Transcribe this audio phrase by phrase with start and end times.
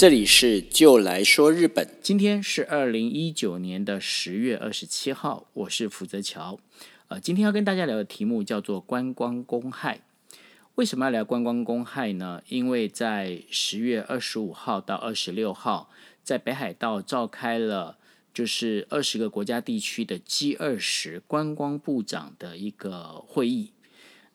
[0.00, 1.86] 这里是就来说日本。
[2.00, 6.58] 今天是二零一九年的十月二十七号，我是福泽桥。
[7.08, 10.00] 呃，今天要跟大家聊的题目叫做观光公害。
[10.76, 12.42] 为什么要聊观光公害呢？
[12.48, 15.90] 因为在十月二十五号到二十六号，
[16.24, 17.98] 在北海道召开了
[18.32, 23.72] 就是二十个国家地区的 G 二十观光部长的一个会议。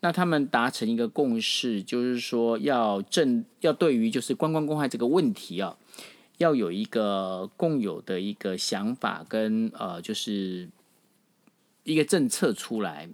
[0.06, 5.76] 那他们达成一个共识，就是说要正要对于就是观光公害这个问题啊，
[6.38, 10.70] 要有一个共有的一个想法跟呃，就是
[11.86, 13.09] 一个政策出来。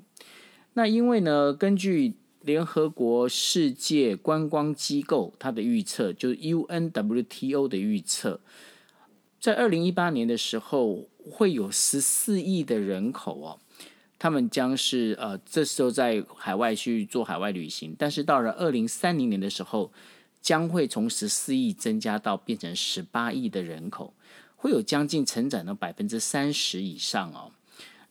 [0.73, 8.42] 那因为呢，根据联合国世界观光机构它的预测，就是 UNWTO 的预测，
[9.39, 13.59] 在二零一八年的时候，会有十四亿的人口哦。
[14.21, 19.91] 他们将是呃，这时候在海外去做海外旅行，但是到了二零三零年的时候，
[20.39, 24.13] 将会从十四亿增加到变成十八亿的人口，
[24.55, 27.50] 会有将近成长的百分之三十以上哦。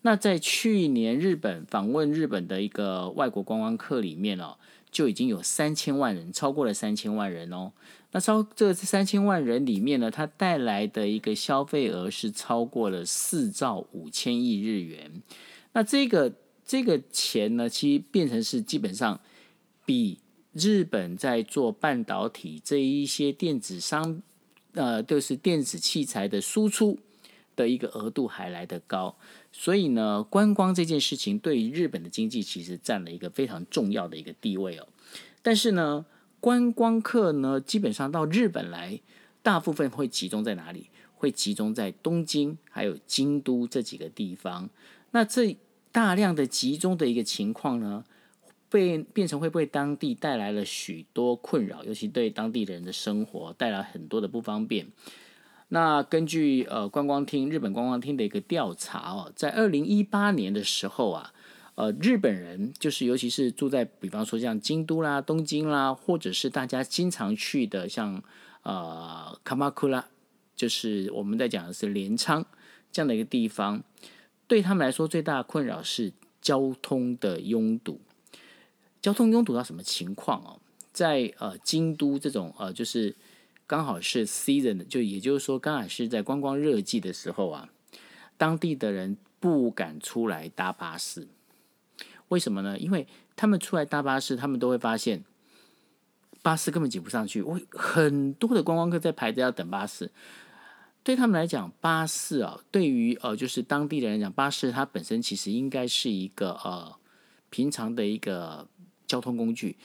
[0.01, 4.57] 那在去年日本访问日本的一个外国观光客里面哦，
[4.91, 7.71] 就已经有三千万人，超过了三千万人哦。
[8.11, 15.21] 那超这三千万人里面呢，它带来的一个消费额是超过了四兆五千亿日元。
[15.73, 16.33] 那这个
[16.65, 19.19] 这个钱呢，其实变成是基本上
[19.85, 20.19] 比
[20.53, 24.21] 日本在做半导体这一些电子商，
[24.73, 26.99] 呃，就是电子器材的输出
[27.55, 29.15] 的一个额度还来得高。
[29.51, 34.87] 所以呢，观光这件事情对于日本的经济其实占了一个非常重要的一个地位哦。
[35.41, 36.05] 但是呢，
[36.39, 38.99] 观光客呢，基本上到日本来，
[39.41, 40.89] 大部分会集中在哪里？
[41.15, 44.69] 会集中在东京还有京都这几个地方。
[45.11, 45.57] 那这
[45.91, 48.03] 大量的集中的一个情况呢，
[48.69, 54.87] 被变成会不会当地带来了许多困扰，尤其对当地人的生活带来很多的不方便。
[55.67, 61.33] 那根据呃观光厅日本观光厅的一个调查哦，在二零一八年的时候啊，
[61.75, 68.23] 呃日本人就是尤其是住在比方说像京都啦、东京啦，或者是大家经常去的像
[68.63, 70.07] 呃卡马库拉，
[70.55, 72.45] 就是我们在讲的是镰仓
[72.93, 73.83] 这样的一个地方。
[74.51, 78.01] 对他们来说，最大的困扰是交通的拥堵。
[79.01, 80.59] 交通拥堵到什么情况哦？
[80.91, 83.15] 在呃京都这种呃，就是
[83.65, 87.69] 刚好是 season，就也就是说，刚好是在观光热季的时候啊，
[88.35, 91.29] 当地的人不敢出来搭巴士。
[92.27, 92.77] 为什么呢？
[92.77, 93.07] 因为
[93.37, 95.23] 他们出来搭巴士，他们都会发现
[96.41, 97.41] 巴士根本挤不上去。
[97.41, 100.11] 我很多的观光客在排着要等巴士。
[101.03, 106.95] 对他们来讲，巴士啊，对于呃，就是当地人来讲，巴士它本身其实应该是一个呃
[107.49, 108.67] 平常的一个
[109.07, 109.75] 交通工具，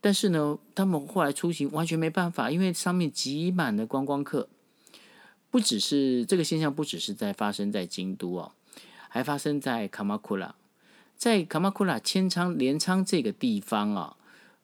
[0.00, 4.48] 但是呢，他们后来出行完全没办法，因为上面挤满了观光客。
[5.48, 8.52] 不只是这个现象，不只是在发生在京都哦，
[9.08, 10.56] 还发生在卡马库拉，
[11.16, 14.16] 在卡马库拉千仓镰仓这个地方啊，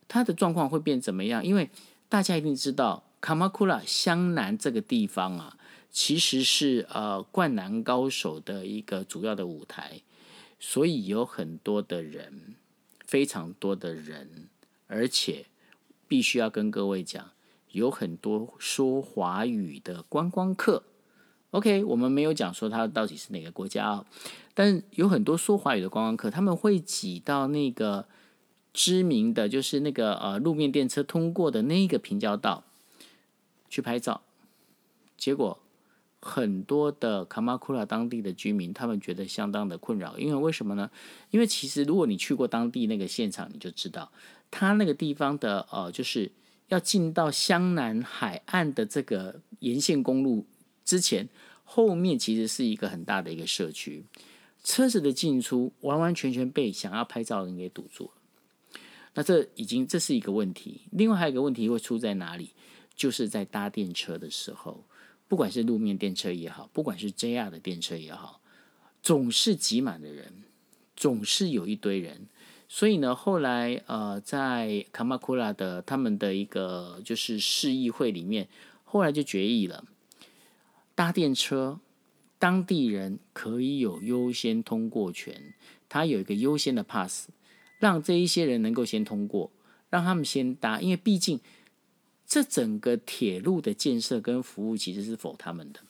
[0.09, 1.43] 它的状况会变怎么样？
[1.47, 1.71] 因为
[2.09, 5.57] 大家一定知道卡马库拉湘南这个地方啊。
[5.93, 10.01] 其实是呃灌篮高手的一个主要的舞台，
[10.59, 12.55] 所以有很多的人，
[13.05, 14.49] 非常多的人，
[14.87, 15.45] 而且
[16.09, 17.33] 必须要跟各位讲，
[17.73, 20.85] 有很多说华语的观光客。
[21.51, 24.07] OK，我们没有讲说他到底是哪个国家啊，
[24.55, 28.07] 但有很多说华语的观光客，他们会挤到那个
[28.73, 32.65] 知名的就是那个呃路面电车通过的那个平交道
[33.69, 34.23] 去拍照，
[35.19, 35.59] 结果。
[36.25, 40.89] 很多的卡马库拉当地的居民，他们觉得相当的困扰，因为为什么呢？
[41.31, 44.13] 因为其实如果你去过当地那个现场，你就知道，
[44.49, 46.31] 他那个地方的呃，就是
[46.69, 50.47] 要进到湘南海岸的这个沿线公路
[50.85, 51.29] 之前，
[51.65, 54.05] 后面其实是一个很大的一个社区，
[54.63, 58.13] 车子的进出完完全全被想要拍照的人给堵住。
[59.15, 60.83] 那这已经这是一个问题。
[60.93, 62.51] 另外还有一个问题会出在哪里？
[62.95, 64.85] 就是在搭电车的时候。
[65.33, 68.43] 不管是路面电车也好，不管是 JR 的电车也好，
[69.03, 70.31] 总是挤满的人，
[70.95, 72.27] 总是有一堆人。
[72.69, 78.47] 所以呢，后来呃，在卡马库拉的他们的一个就是市议会里面，
[78.85, 79.87] 后来就决议了，
[80.95, 81.81] 搭电车，
[82.39, 85.55] 当地人可以有优先通过权，
[85.89, 87.31] 他有一个优先的 pass，
[87.79, 89.51] 让这一些人能够先通过，
[89.89, 91.41] 让他们先搭，因为毕竟。
[92.33, 95.81] 这整个铁路的建设跟服务其实是否他们的。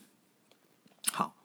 [1.13, 1.37] 好，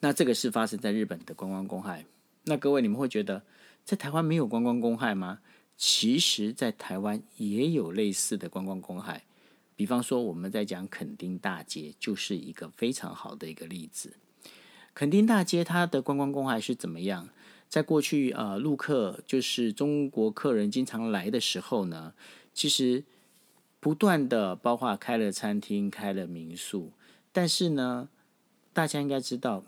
[0.00, 2.04] 那这个是发生在日本的观光公害。
[2.46, 3.44] 那各位你们会觉得
[3.84, 5.38] 在台湾没有观光公害吗？
[5.76, 9.22] 其实，在台湾也有类似的观光公害。
[9.76, 14.14] 比方说我们在讲垦丁大街，就是一个非常好的一个例子。
[14.92, 17.28] 垦丁大街它的观光公害是怎么样？
[17.68, 22.14] 在过去呃，陆客就是中国客人经常来的时候呢，
[22.52, 23.04] 其实
[23.80, 26.92] 不断的包括开了餐厅、开了民宿，
[27.32, 28.08] 但是呢，
[28.72, 29.64] 大家应该知道，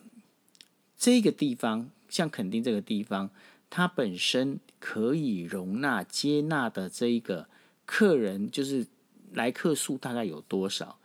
[0.96, 3.30] 这个地方像垦丁这个地方，
[3.70, 7.48] 它本身可以容纳接纳的这一个
[7.86, 8.86] 客人，就是
[9.32, 10.98] 来客数大概有多少？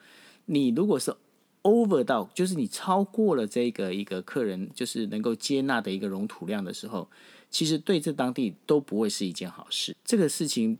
[0.45, 1.15] 你如果是
[1.63, 7.09] over 到就是你超过了这个一个客人就是能够接纳的一个容土量的时候，
[7.49, 9.95] 其实对这当地都不会是一件好事。
[10.03, 10.77] 这个事情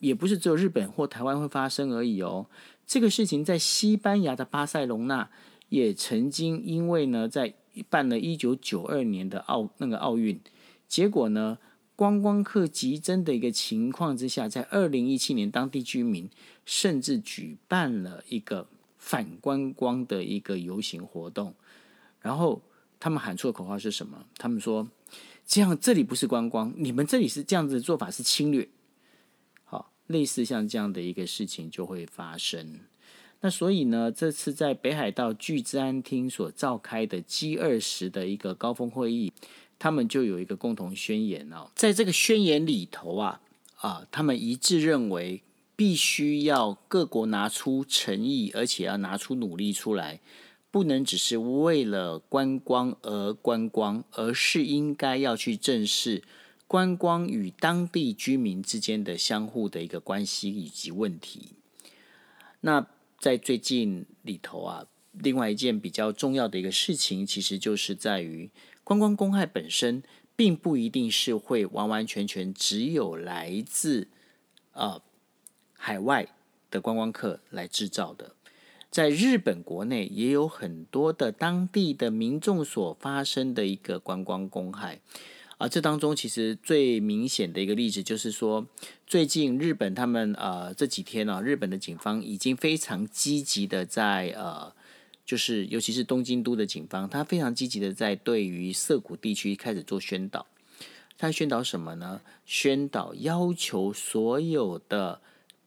[0.00, 2.46] 也不是只有日本或台湾会发生而已哦。
[2.84, 5.30] 这个事情在西班牙的巴塞隆纳
[5.68, 7.54] 也曾经因为呢，在
[7.88, 10.40] 办了一九九二年的奥那个奥运，
[10.88, 11.58] 结果呢
[11.94, 16.28] 观光客急增的一个情况之下，在二零一七年当地居民
[16.64, 18.66] 甚至举办了一个。
[19.02, 21.54] 反观光的一个游行活动，
[22.20, 22.60] 然后
[23.00, 24.26] 他们喊出的口号是什么？
[24.36, 24.86] 他们说
[25.46, 28.68] ：“这样这里不是观光，你们这里是这样子的做法是侵略。”
[30.10, 32.80] 类似像这样的一个事情就会发生。
[33.40, 39.32] 那所以呢，这次在北海道聚治安厅所召开的 G 二十的一个高峰会议，
[39.78, 43.40] 他们就有一个共同宣言哦，在这个宣言里头啊
[43.76, 45.42] 啊，他们一致认为。
[45.80, 50.20] 必须要各国拿出诚意，而且要拿出努力出来，
[50.70, 56.22] 不能只是为了观光而观光，而是应该要去正视
[56.70, 61.54] 观光与当地居民之间的相互的一个关系以及问题。
[62.60, 62.86] 那
[63.18, 68.48] 在最近里头啊，另外一件比较重要的一个事情，其实就是在于
[68.84, 70.04] 观光公害本身，
[70.36, 74.06] 并不一定是会完完全全只有来自
[74.70, 75.02] 啊。
[75.72, 76.28] 海外
[76.70, 78.36] 的观光客来制造的，
[78.92, 85.00] 在日本国内也有很多的当地的民众所发生的一个观光公害
[85.60, 85.68] 啊。
[85.68, 88.66] 这当中其实最明显的一个例子就是说，
[89.06, 94.72] 最近日本他们呃这几天呢，日本的警方已经非常积极的在呃，
[95.26, 100.46] 就是尤其是东京都的警方，他非常积极的在对于涩谷地区开始做宣导。
[101.18, 102.22] 他宣导什么呢？
[102.46, 105.20] 宣导要求所有的。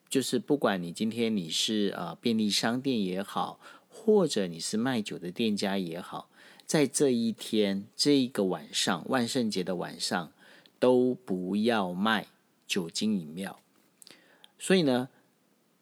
[0.09, 3.59] 就是不管你今天你是呃便利商店也好，
[3.89, 6.29] 或者你是卖酒的店家也好，
[6.73, 10.31] 在这一天这一个晚上，万圣节的晚上，
[10.79, 12.25] 都不要卖
[12.65, 13.59] 酒精饮料。
[14.57, 15.09] 所以呢，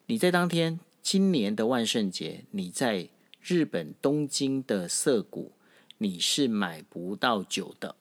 [0.08, 3.08] 你在当天今年的万圣节，你在
[3.42, 5.54] 日本东京的涩谷，
[6.00, 7.96] 你是买不到酒的。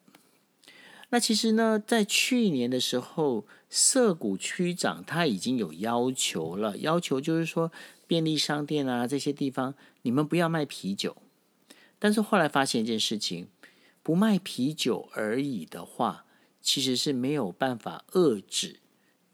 [1.11, 7.71] 那其实呢，在去年的时候，涩谷区长他已经有要求了，要求就是说，
[8.09, 11.17] 便利商店啊这些地方，你们不要卖啤酒。
[12.01, 13.47] 但是后来发现一件事情，
[14.03, 16.25] 不卖啤酒而已的话，
[16.61, 18.81] 其实是没有办法遏制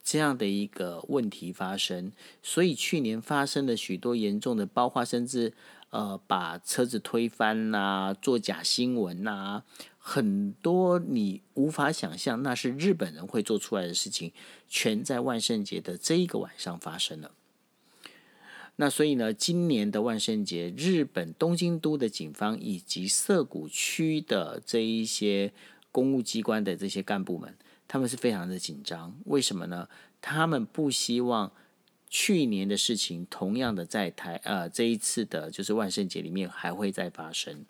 [0.03, 2.13] 这样的一个问题发生。
[2.43, 5.55] 所以去年发生了许多严重的，包括甚至
[5.91, 9.63] 呃把车子推翻呐，做假新闻呐。
[9.99, 14.33] 很多你无法想象，那是日本人会做出来的事情，
[14.69, 17.33] 全在万圣节的这一个晚上发生了。
[18.77, 25.53] 那所以呢，今年的万圣节，日本东京都的警方以及涩谷区的这一些
[25.91, 27.57] 公务机关的这些干部们，
[27.89, 29.19] 他们是非常的紧张。
[29.25, 29.89] 为什么呢？
[30.21, 31.53] 他们不希望
[32.11, 37.65] 去年的事情同样的在台呃这一次的就是万圣节里面还会再发生。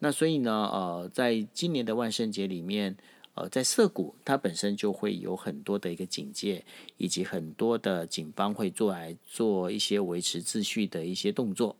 [0.00, 2.96] 那所以呢，呃，在今年的万圣节里面，
[3.34, 6.64] 呃，在涩谷，它本身就会有很多的一个警戒，
[6.98, 11.74] 以及很多的警方会做来做一些维持秩序的一些动作。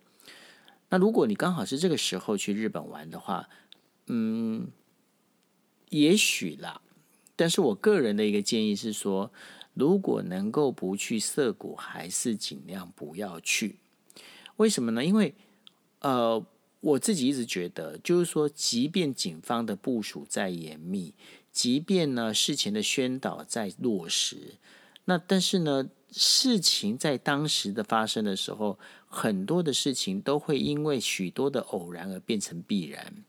[0.88, 3.50] 那如果你刚好是这个时候去日本玩的话，
[4.06, 4.68] 嗯，
[5.90, 6.80] 也许啦。
[7.36, 9.30] 但是我个人的一个建议是说，
[9.74, 13.76] 如果能够不去涩谷，还是尽量不要去。
[14.56, 15.04] 为什么呢？
[15.04, 15.34] 因为，
[16.00, 16.46] 呃。
[16.82, 21.14] 我自己一直觉得，就是说，即便警方的部署再严密，
[21.52, 24.54] 即便呢事前的宣导在落实，
[25.04, 33.22] 那但是呢，事情在当时的发生的时候，很多的事情都会因为许多的偶然而变成必然。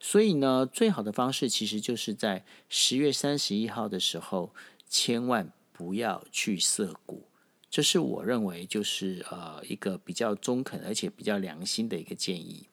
[0.00, 4.54] 所以呢，最好的方式其实就是在十月三十一号的时候，
[4.88, 7.24] 千万不要去涉谷。
[7.68, 12.66] 这是我认为就是呃一个比较中肯而且比较良心的一个建议。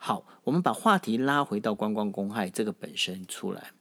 [0.00, 3.72] 好，我们把话题拉回到观光公害这个本身出来。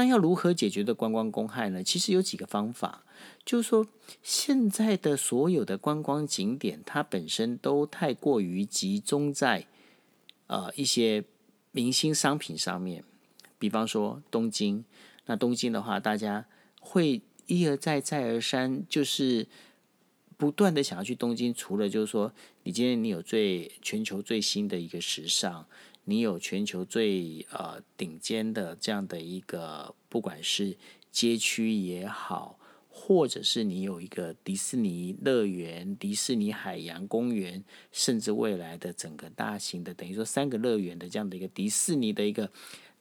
[0.00, 1.84] 那要如何解决的观光公害呢？
[1.84, 3.04] 其实有几个方法，
[3.44, 3.86] 就是说
[4.22, 9.66] 现在的所有的观光景点，它本身都太过于集中在
[10.46, 11.22] 呃一些
[11.72, 13.04] 明星商品上面，
[13.58, 14.82] 比方说东京。
[15.26, 16.46] 那东京的话，大家
[16.80, 19.46] 会一而再再而三，就是
[20.38, 21.52] 不断的想要去东京。
[21.52, 25.66] 除了就是说，你今天你有最全球最新的一个时尚。
[26.04, 30.76] 你有全球最呃顶尖的这样的一个，不管是
[31.12, 42.50] 街区也好，或者是你有一个迪士尼乐园、迪士尼海洋公园，甚至未来的整个大型的，等于说三个乐园的这样的一个迪士尼的一个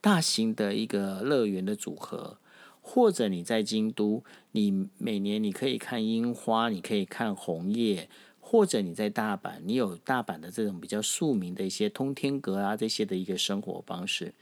[0.01, 2.37] 大型的一个乐园的组合，
[2.81, 8.09] 或者你在京都，你每年你可以看樱花，你可以看红叶。
[8.51, 14.33] 或者你在大阪，你有大阪的这种比较庶民的一些通天阁啊这些的一个生活方式，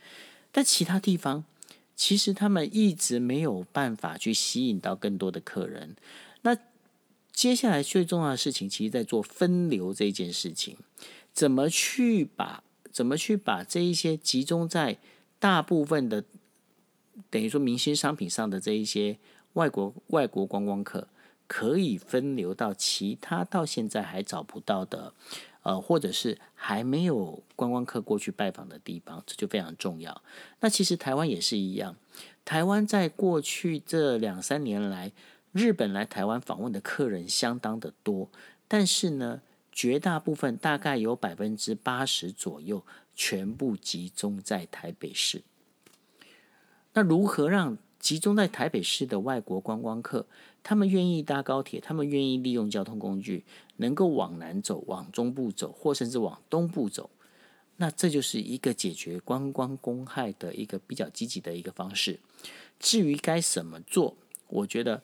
[0.50, 1.44] 但其他地方
[1.94, 5.94] 其实他们一直没有办法去吸引到更多的客人。
[6.40, 6.56] 那
[7.30, 10.78] 接下来最重要的事情，其实在做分流这件事情，
[11.34, 14.96] 怎么去把怎么去把这一些集中在
[15.38, 16.24] 大部分的
[17.28, 19.18] 等于说明星商品上的这一些
[19.52, 21.08] 外国外国观光客。
[21.48, 25.12] 可以分流到其他到现在还找不到的，
[25.62, 30.22] 呃，或者是还没有观光客过去拜访的地方，这就非常重要。
[30.60, 31.96] 那其实台湾也是一样，
[32.44, 35.10] 台湾在过去这两三年来，
[35.52, 38.30] 日本来台湾访问的客人相当的多，
[38.68, 39.40] 但是呢，
[39.72, 42.84] 绝大部分大概有百分之八十左右，
[43.16, 45.42] 全部集中在台北市。
[46.92, 50.26] 那如何让集中在台北市的外国观光客？
[50.62, 53.44] 他们愿意搭高铁，他们愿意利用交通工具，
[53.76, 57.10] 能够往南走、往中部走，或甚至往东部走。
[57.76, 62.18] 那这就是一个解决观光公害的一个比较积极的一个方式。
[62.78, 64.16] 至于该怎么做，
[64.48, 65.02] 我觉得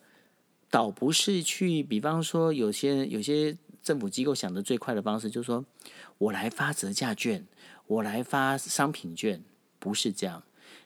[0.70, 5.64] 倒不是去，比方说有些有些政府机构想的最快的方式，就是说
[6.18, 7.46] 我来发折价券，
[7.86, 9.42] 我来发商品券，
[9.78, 10.42] 不是这样。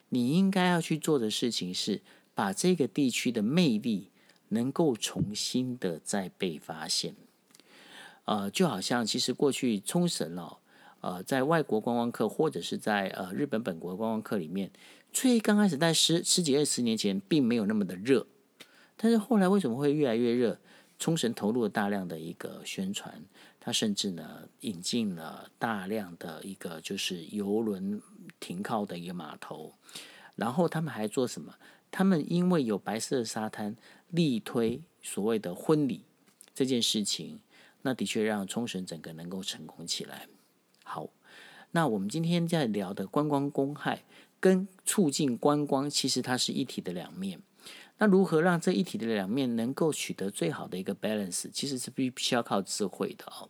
[0.09, 2.01] 你应该要去做的事情是
[2.35, 4.11] 把这个地区的魅力。
[4.51, 7.13] 能够重新的再被发现，
[8.25, 10.57] 呃，就好像其实过去冲绳哦，
[11.01, 14.71] 呃，在外国观光客或者是在呃日本本国观光客里面，
[15.13, 18.25] 最刚开始在十十几二十年前并没有那么的热，
[18.97, 20.57] 但是后来为什么会越来越热？
[20.97, 23.23] 冲绳投入了大量的一个宣传，
[23.59, 28.01] 它甚至呢引进了大量的一个就是游轮
[28.39, 29.73] 停靠的一个码头，
[30.35, 31.55] 然后他们还做什么？
[31.91, 33.75] 他们因为有白色沙滩。
[34.11, 36.03] 力推所谓的婚礼
[36.55, 37.39] 这件事情，
[37.83, 40.27] 那的确让冲绳整个能够成功起来。
[40.83, 41.11] 好，
[41.69, 44.03] 那我们今天在聊的观光公害
[44.39, 47.39] 跟促进观光，其实它是一体的两面。
[47.99, 53.47] 那如何让这一体的两面能够取得最好的一个 balance，其实是必须要靠智慧的哦。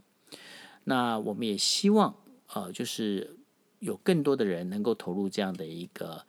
[0.84, 2.14] 那我们也希望，
[2.54, 3.39] 呃，就是
[3.80, 6.26] 有更多的人能够投入这样的一个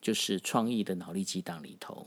[0.00, 2.06] 就是创意的脑力激荡里头。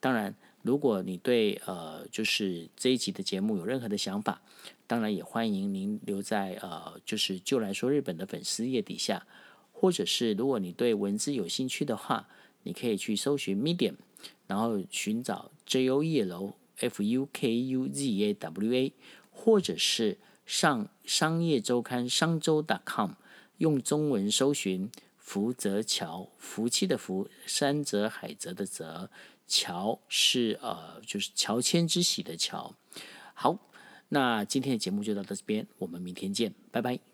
[0.00, 0.34] 当然。
[0.62, 4.42] 如果你对呃，就是这一集的节目有任何的想法，
[4.88, 9.24] 当然也欢迎您留在呃，就是就来说日本的粉丝页底下，
[9.72, 12.28] 或者是如果你对文字有兴趣的话，
[12.64, 13.94] 你可以去搜寻 Medium，
[14.48, 18.92] 然后寻找 J O E L F U K U Z A W A，
[19.30, 23.12] 或者是上商业周刊商周 .com，
[23.58, 29.10] 用中文搜寻福泽桥，福气的福，山泽海泽的泽。
[29.50, 32.74] 桥是呃，就是乔迁之喜的乔。
[33.32, 33.58] 好，
[34.10, 37.07] 那今天的节目就到这边，我们明天见，拜拜。